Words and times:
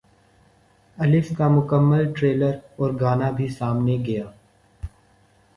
الف 0.97 1.27
کا 1.37 1.47
مکمل 1.49 2.11
ٹریلر 2.13 2.55
اور 2.77 2.91
گانا 3.01 3.29
بھی 3.31 3.47
سامنے 3.49 3.97
گیا 4.05 4.25